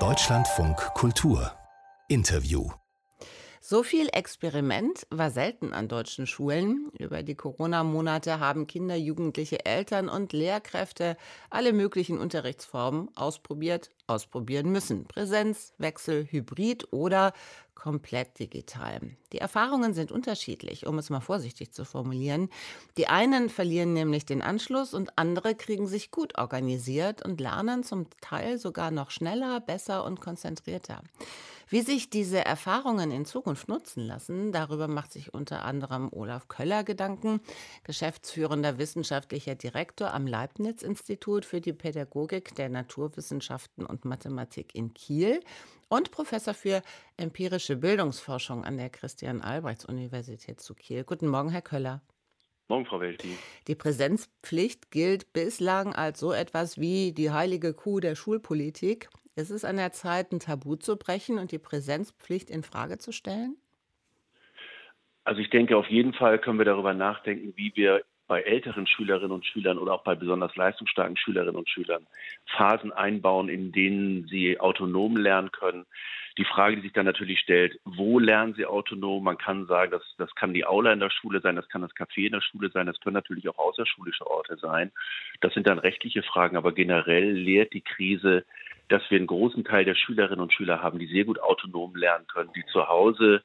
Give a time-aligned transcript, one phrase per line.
[0.00, 1.52] Deutschlandfunk Kultur
[2.08, 2.68] Interview
[3.66, 6.90] so viel Experiment war selten an deutschen Schulen.
[6.98, 11.16] Über die Corona-Monate haben Kinder, Jugendliche, Eltern und Lehrkräfte
[11.48, 15.06] alle möglichen Unterrichtsformen ausprobiert, ausprobieren müssen.
[15.06, 17.32] Präsenz, Wechsel, Hybrid oder
[17.74, 19.00] komplett digital.
[19.32, 22.48] Die Erfahrungen sind unterschiedlich, um es mal vorsichtig zu formulieren.
[22.96, 28.06] Die einen verlieren nämlich den Anschluss und andere kriegen sich gut organisiert und lernen zum
[28.20, 31.02] Teil sogar noch schneller, besser und konzentrierter.
[31.68, 36.84] Wie sich diese Erfahrungen in Zukunft nutzen lassen, darüber macht sich unter anderem Olaf Köller
[36.84, 37.40] Gedanken,
[37.84, 45.40] geschäftsführender wissenschaftlicher Direktor am Leibniz-Institut für die Pädagogik der Naturwissenschaften und Mathematik in Kiel
[45.94, 46.82] und Professor für
[47.16, 51.04] empirische Bildungsforschung an der Christian-Albrechts-Universität zu Kiel.
[51.04, 52.02] Guten Morgen, Herr Köller.
[52.68, 53.36] Morgen, Frau Welti.
[53.68, 59.08] Die Präsenzpflicht gilt bislang als so etwas wie die heilige Kuh der Schulpolitik.
[59.36, 63.12] Ist es an der Zeit, ein Tabu zu brechen und die Präsenzpflicht in Frage zu
[63.12, 63.56] stellen?
[65.22, 69.32] Also ich denke, auf jeden Fall können wir darüber nachdenken, wie wir bei älteren Schülerinnen
[69.32, 72.06] und Schülern oder auch bei besonders leistungsstarken Schülerinnen und Schülern
[72.56, 75.86] Phasen einbauen, in denen sie autonom lernen können.
[76.36, 79.22] Die Frage, die sich dann natürlich stellt, wo lernen sie autonom?
[79.22, 81.94] Man kann sagen, das, das kann die Aula in der Schule sein, das kann das
[81.94, 84.90] Café in der Schule sein, das können natürlich auch außerschulische Orte sein.
[85.40, 88.44] Das sind dann rechtliche Fragen, aber generell lehrt die Krise
[88.88, 92.26] dass wir einen großen Teil der Schülerinnen und Schüler haben, die sehr gut autonom lernen
[92.26, 93.42] können, die zu Hause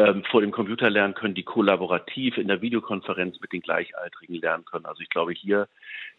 [0.00, 4.64] ähm, vor dem Computer lernen können, die kollaborativ in der Videokonferenz mit den Gleichaltrigen lernen
[4.64, 4.86] können.
[4.86, 5.68] Also ich glaube, hier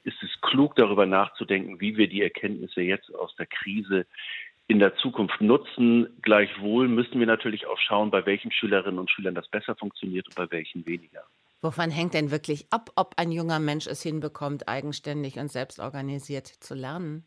[0.04, 4.06] ist es klug, darüber nachzudenken, wie wir die Erkenntnisse jetzt aus der Krise
[4.68, 6.08] in der Zukunft nutzen.
[6.22, 10.36] Gleichwohl müssen wir natürlich auch schauen, bei welchen Schülerinnen und Schülern das besser funktioniert und
[10.36, 11.24] bei welchen weniger.
[11.62, 16.76] Wovon hängt denn wirklich ab, ob ein junger Mensch es hinbekommt, eigenständig und selbstorganisiert zu
[16.76, 17.26] lernen?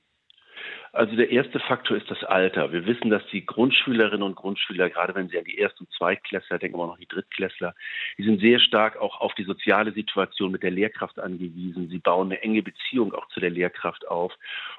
[0.94, 2.70] Also der erste Faktor ist das Alter.
[2.70, 6.60] Wir wissen, dass die Grundschülerinnen und Grundschüler, gerade wenn sie an die Erst- und Zweitklässler
[6.60, 7.74] denken, aber noch die Drittklässler,
[8.16, 11.88] die sind sehr stark auch auf die soziale Situation mit der Lehrkraft angewiesen.
[11.88, 14.32] Sie bauen eine enge Beziehung auch zu der Lehrkraft auf.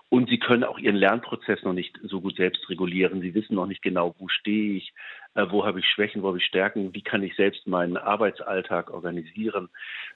[0.08, 3.20] Und sie können auch ihren Lernprozess noch nicht so gut selbst regulieren.
[3.20, 4.94] Sie wissen noch nicht genau, wo stehe ich,
[5.34, 8.90] äh, wo habe ich Schwächen, wo habe ich Stärken, wie kann ich selbst meinen Arbeitsalltag
[8.90, 9.68] organisieren.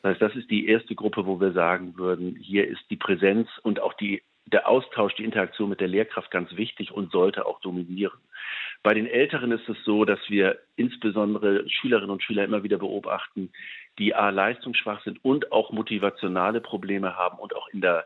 [0.02, 3.50] Das heißt, das ist die erste Gruppe, wo wir sagen würden, hier ist die Präsenz
[3.64, 4.22] und auch die
[4.52, 8.20] der Austausch, die Interaktion mit der Lehrkraft ganz wichtig und sollte auch dominieren.
[8.84, 13.52] Bei den Älteren ist es so, dass wir insbesondere Schülerinnen und Schüler immer wieder beobachten,
[13.98, 18.06] die A leistungsschwach sind und auch motivationale Probleme haben und auch in der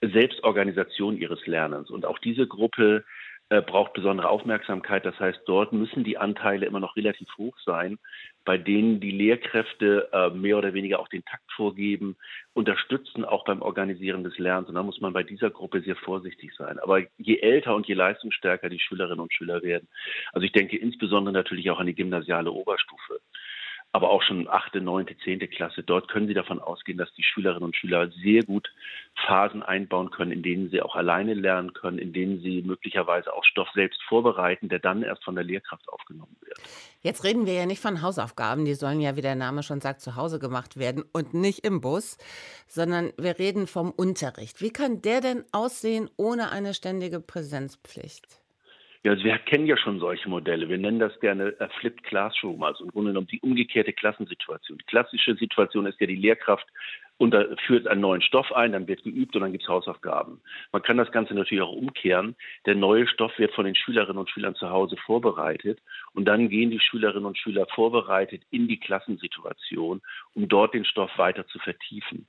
[0.00, 1.90] Selbstorganisation ihres Lernens.
[1.90, 3.04] Und auch diese Gruppe
[3.50, 5.04] äh, braucht besondere Aufmerksamkeit.
[5.04, 7.98] Das heißt, dort müssen die Anteile immer noch relativ hoch sein,
[8.44, 12.16] bei denen die Lehrkräfte äh, mehr oder weniger auch den Takt vorgeben,
[12.52, 14.68] unterstützen auch beim Organisieren des Lernens.
[14.68, 16.78] Und da muss man bei dieser Gruppe sehr vorsichtig sein.
[16.78, 19.88] Aber je älter und je leistungsstärker die Schülerinnen und Schüler werden,
[20.32, 23.20] also ich denke insbesondere natürlich auch an die gymnasiale Oberstufe,
[23.94, 25.84] aber auch schon achte, neunte, zehnte Klasse.
[25.84, 28.68] Dort können Sie davon ausgehen, dass die Schülerinnen und Schüler sehr gut
[29.24, 33.44] Phasen einbauen können, in denen sie auch alleine lernen können, in denen sie möglicherweise auch
[33.44, 36.58] Stoff selbst vorbereiten, der dann erst von der Lehrkraft aufgenommen wird.
[37.02, 40.00] Jetzt reden wir ja nicht von Hausaufgaben, die sollen ja, wie der Name schon sagt,
[40.00, 42.18] zu Hause gemacht werden und nicht im Bus,
[42.66, 44.60] sondern wir reden vom Unterricht.
[44.60, 48.43] Wie kann der denn aussehen ohne eine ständige Präsenzpflicht?
[49.04, 50.68] Ja, also wir kennen ja schon solche Modelle.
[50.68, 54.78] Wir nennen das gerne äh, Flipped Classroom, also im Grunde genommen die umgekehrte Klassensituation.
[54.78, 56.66] Die klassische Situation ist ja die Lehrkraft
[57.16, 60.40] und da führt einen neuen Stoff ein, dann wird geübt und dann gibt es Hausaufgaben.
[60.72, 62.34] Man kann das Ganze natürlich auch umkehren.
[62.66, 65.80] Der neue Stoff wird von den Schülerinnen und Schülern zu Hause vorbereitet
[66.12, 70.02] und dann gehen die Schülerinnen und Schüler vorbereitet in die Klassensituation,
[70.34, 72.26] um dort den Stoff weiter zu vertiefen.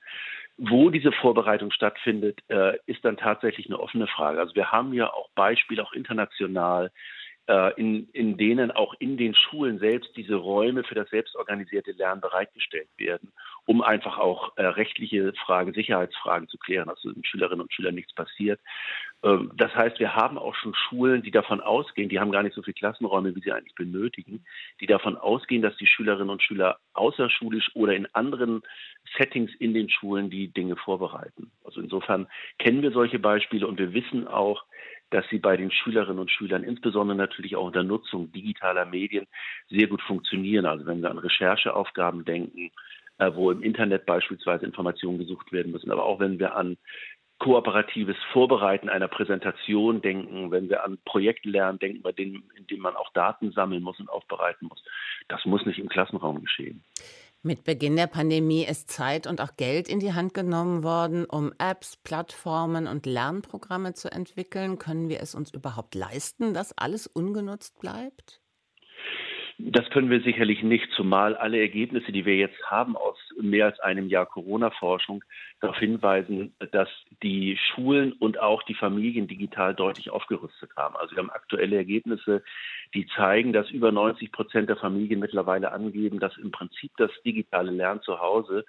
[0.58, 4.40] Wo diese Vorbereitung stattfindet, äh, ist dann tatsächlich eine offene Frage.
[4.40, 6.92] Also wir haben ja auch Beispiele, auch international,
[7.48, 12.22] äh, in, in denen auch in den Schulen selbst diese Räume für das selbstorganisierte Lernen
[12.22, 13.32] bereitgestellt werden,
[13.66, 18.14] um einfach auch äh, rechtliche Fragen, Sicherheitsfragen zu klären, dass den Schülerinnen und Schülern nichts
[18.14, 18.60] passiert.
[19.24, 22.56] Ähm, das heißt, wir haben auch schon Schulen, die davon ausgehen, die haben gar nicht
[22.56, 24.46] so viele Klassenräume, wie sie eigentlich benötigen,
[24.80, 28.62] die davon ausgehen, dass die Schülerinnen und Schüler außerschulisch oder in anderen
[29.18, 31.52] Settings in den Schulen die Dinge vorbereiten.
[31.64, 32.28] Also insofern
[32.60, 34.64] kennen wir solche Beispiele und wir wissen auch,
[35.12, 39.28] dass sie bei den Schülerinnen und Schülern, insbesondere natürlich auch unter Nutzung digitaler Medien,
[39.70, 40.66] sehr gut funktionieren.
[40.66, 42.72] Also wenn wir an Rechercheaufgaben denken,
[43.18, 46.78] wo im Internet beispielsweise Informationen gesucht werden müssen, aber auch wenn wir an
[47.40, 52.96] kooperatives Vorbereiten einer Präsentation denken, wenn wir an Projektlernen denken, bei denen, in denen man
[52.96, 54.82] auch Daten sammeln muss und aufbereiten muss.
[55.28, 56.84] Das muss nicht im Klassenraum geschehen.
[57.44, 61.54] Mit Beginn der Pandemie ist Zeit und auch Geld in die Hand genommen worden, um
[61.60, 64.80] Apps, Plattformen und Lernprogramme zu entwickeln.
[64.80, 68.42] Können wir es uns überhaupt leisten, dass alles ungenutzt bleibt?
[69.58, 73.80] Das können wir sicherlich nicht, zumal alle Ergebnisse, die wir jetzt haben aus mehr als
[73.80, 75.24] einem Jahr Corona-Forschung,
[75.62, 76.90] darauf hinweisen, dass
[77.24, 80.98] die Schulen und auch die Familien digital deutlich aufgerüstet haben.
[80.98, 82.44] Also wir haben aktuelle Ergebnisse,
[82.94, 87.72] die zeigen, dass über 90 Prozent der Familien mittlerweile angeben, dass im Prinzip das digitale
[87.72, 88.66] Lernen zu Hause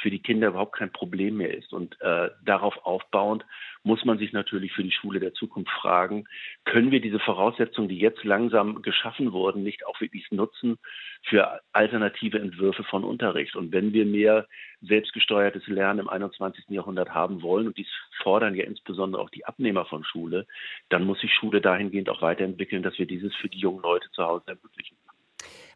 [0.00, 1.72] für die Kinder überhaupt kein Problem mehr ist.
[1.72, 3.44] Und äh, darauf aufbauend
[3.82, 6.24] muss man sich natürlich für die Schule der Zukunft fragen,
[6.64, 10.78] können wir diese Voraussetzungen, die jetzt langsam geschaffen wurden, nicht auch wirklich nutzen
[11.24, 13.56] für alternative Entwürfe von Unterricht?
[13.56, 14.46] Und wenn wir mehr
[14.82, 16.64] selbstgesteuertes Lernen im 21.
[16.68, 17.88] Jahrhundert haben wollen, und dies
[18.22, 20.46] fordern ja insbesondere auch die Abnehmer von Schule,
[20.88, 24.24] dann muss sich Schule dahingehend auch weiterentwickeln, dass wir dieses für die jungen Leute zu
[24.24, 24.96] Hause ermöglichen.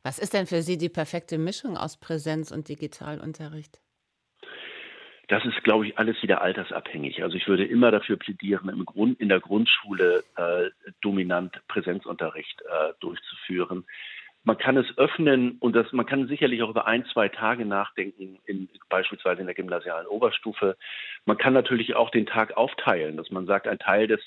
[0.03, 3.81] Was ist denn für Sie die perfekte Mischung aus Präsenz und Digitalunterricht?
[5.33, 7.23] Das ist, glaube ich, alles wieder altersabhängig.
[7.23, 10.69] Also ich würde immer dafür plädieren, im Grund, in der Grundschule äh,
[11.01, 13.87] dominant Präsenzunterricht äh, durchzuführen.
[14.45, 18.41] Man kann es öffnen und das, man kann sicherlich auch über ein, zwei Tage nachdenken,
[18.45, 20.77] in, beispielsweise in der gymnasialen Oberstufe.
[21.25, 24.21] Man kann natürlich auch den Tag aufteilen, dass man sagt, ein Teil des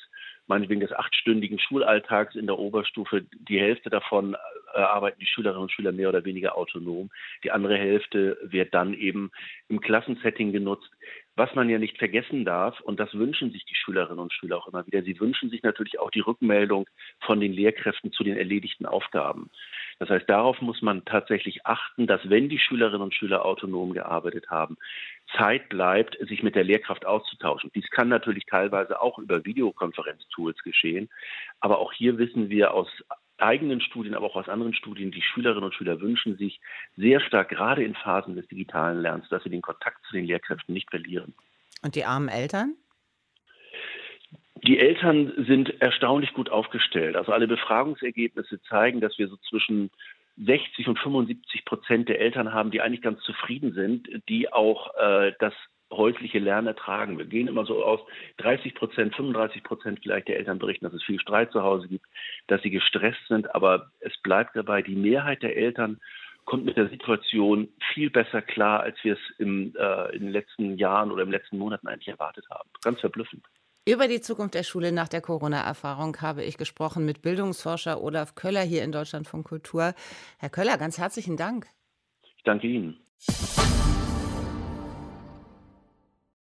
[0.47, 4.35] meinetwegen des achtstündigen Schulalltags in der Oberstufe, die Hälfte davon
[4.73, 7.09] äh, arbeiten die Schülerinnen und Schüler mehr oder weniger autonom.
[7.43, 9.31] Die andere Hälfte wird dann eben
[9.69, 10.91] im Klassensetting genutzt.
[11.37, 14.67] Was man ja nicht vergessen darf, und das wünschen sich die Schülerinnen und Schüler auch
[14.67, 16.87] immer wieder, sie wünschen sich natürlich auch die Rückmeldung
[17.19, 19.49] von den Lehrkräften zu den erledigten Aufgaben.
[19.99, 24.49] Das heißt, darauf muss man tatsächlich achten, dass wenn die Schülerinnen und Schüler autonom gearbeitet
[24.49, 24.77] haben,
[25.37, 27.71] Zeit bleibt, sich mit der Lehrkraft auszutauschen.
[27.73, 31.09] Dies kann natürlich teilweise auch über Videokonferenztools geschehen.
[31.59, 32.89] Aber auch hier wissen wir aus
[33.37, 36.61] eigenen Studien, aber auch aus anderen Studien, die Schülerinnen und Schüler wünschen sich
[36.95, 40.73] sehr stark, gerade in Phasen des digitalen Lernens, dass sie den Kontakt zu den Lehrkräften
[40.73, 41.33] nicht verlieren.
[41.83, 42.75] Und die armen Eltern?
[44.67, 47.15] Die Eltern sind erstaunlich gut aufgestellt.
[47.15, 49.91] Also alle Befragungsergebnisse zeigen, dass wir so zwischen
[50.37, 55.33] 60 und 75 Prozent der Eltern haben, die eigentlich ganz zufrieden sind, die auch äh,
[55.37, 55.53] das
[55.91, 57.19] häusliche Lernen ertragen.
[57.19, 57.99] Wir gehen immer so aus
[58.37, 62.07] 30 Prozent, 35 Prozent vielleicht der Eltern berichten, dass es viel Streit zu Hause gibt,
[62.47, 66.01] dass sie gestresst sind, aber es bleibt dabei, die Mehrheit der Eltern
[66.45, 70.77] kommt mit der Situation viel besser klar, als wir es im, äh, in den letzten
[70.77, 72.69] Jahren oder im letzten Monaten eigentlich erwartet haben.
[72.83, 73.43] Ganz verblüffend.
[73.87, 78.63] Über die Zukunft der Schule nach der Corona-Erfahrung habe ich gesprochen mit Bildungsforscher Olaf Köller
[78.63, 79.93] hier in Deutschland von Kultur.
[80.39, 81.67] Herr Köller, ganz herzlichen Dank.
[82.23, 82.99] Ich danke Ihnen.